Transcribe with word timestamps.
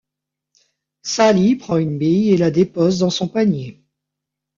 Sally 1.03 1.53
prend 1.57 1.77
une 1.77 1.99
bille 1.99 2.31
et 2.31 2.37
la 2.37 2.49
dépose 2.49 2.97
dans 2.97 3.11
son 3.11 3.27
panier. 3.27 3.83